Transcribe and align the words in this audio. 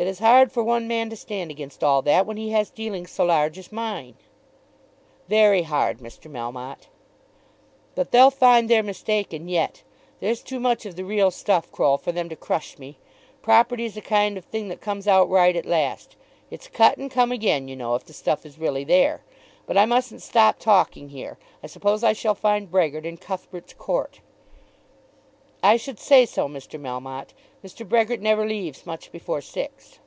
It 0.00 0.06
is 0.06 0.18
hard 0.20 0.50
for 0.50 0.62
one 0.64 0.88
man 0.88 1.10
to 1.10 1.14
stand 1.16 1.50
against 1.50 1.84
all 1.84 2.00
that 2.00 2.24
when 2.24 2.38
he 2.38 2.52
has 2.52 2.70
dealings 2.70 3.10
so 3.10 3.26
large 3.26 3.58
as 3.58 3.70
mine." 3.70 4.14
"Very 5.28 5.60
hard, 5.64 5.98
Mr. 5.98 6.30
Melmotte." 6.30 6.86
"But 7.94 8.10
they'll 8.10 8.30
find 8.30 8.70
they're 8.70 8.82
mistaken 8.82 9.46
yet. 9.46 9.82
There's 10.18 10.40
too 10.40 10.58
much 10.58 10.86
of 10.86 10.96
the 10.96 11.04
real 11.04 11.30
stuff, 11.30 11.70
Croll, 11.70 11.98
for 11.98 12.12
them 12.12 12.30
to 12.30 12.34
crush 12.36 12.78
me. 12.78 12.96
Property's 13.42 13.94
a 13.94 14.00
kind 14.00 14.38
of 14.38 14.46
thing 14.46 14.68
that 14.68 14.80
comes 14.80 15.06
out 15.06 15.28
right 15.28 15.54
at 15.54 15.66
last. 15.66 16.16
It's 16.50 16.68
cut 16.68 16.96
and 16.96 17.10
come 17.10 17.30
again, 17.30 17.68
you 17.68 17.76
know, 17.76 17.94
if 17.94 18.04
the 18.06 18.14
stuff 18.14 18.46
is 18.46 18.58
really 18.58 18.84
there. 18.84 19.20
But 19.66 19.76
I 19.76 19.84
mustn't 19.84 20.22
stop 20.22 20.58
talking 20.58 21.10
here. 21.10 21.36
I 21.62 21.66
suppose 21.66 22.02
I 22.02 22.14
shall 22.14 22.34
find 22.34 22.70
Brehgert 22.70 23.04
in 23.04 23.18
Cuthbert's 23.18 23.74
Court." 23.74 24.20
"I 25.62 25.76
should 25.76 25.98
say 26.00 26.24
so, 26.24 26.48
Mr. 26.48 26.80
Melmotte. 26.80 27.34
Mr. 27.62 27.86
Brehgert 27.86 28.18
never 28.22 28.46
leaves 28.48 28.86
much 28.86 29.12
before 29.12 29.42
six." 29.42 29.98